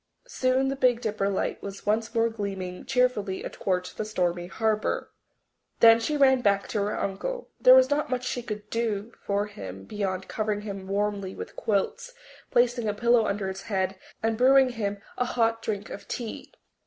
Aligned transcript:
Soon 0.25 0.69
the 0.69 0.75
Big 0.75 0.99
Dipper 0.99 1.29
light 1.29 1.61
was 1.61 1.85
once 1.85 2.15
more 2.15 2.27
gleaming 2.27 2.85
cheerfully 2.87 3.43
athwart 3.43 3.93
the 3.97 4.03
stormy 4.03 4.47
harbour. 4.47 5.11
Then 5.79 5.99
she 5.99 6.17
ran 6.17 6.41
back 6.41 6.67
to 6.69 6.79
her 6.79 6.99
uncle. 6.99 7.49
There 7.59 7.75
was 7.75 7.91
not 7.91 8.09
much 8.09 8.25
she 8.25 8.41
could 8.41 8.67
do 8.71 9.13
for 9.23 9.45
him 9.45 9.83
beyond 9.85 10.27
covering 10.27 10.61
him 10.61 10.87
warmly 10.87 11.35
with 11.35 11.55
quilts, 11.55 12.13
placing 12.49 12.87
a 12.87 12.95
pillow 12.95 13.27
under 13.27 13.47
his 13.47 13.61
head, 13.61 13.95
and 14.23 14.39
brewing 14.39 14.69
him 14.69 14.99
a 15.19 15.25
hot 15.25 15.61
drink 15.61 15.91
of 15.91 16.07
tea. 16.07 16.51